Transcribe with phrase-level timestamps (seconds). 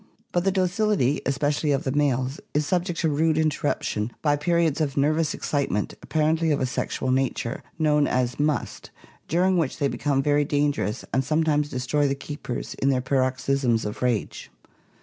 [0.31, 4.81] But the docility, especially of the males, is subject to rude in terruption by periods
[4.81, 8.89] of nervous excitement, apparently of a sexual nature, known as "must,"
[9.27, 13.85] during which they become very danger ous and sometimes destroy the keepers in their paroxysms
[13.85, 14.49] of rage.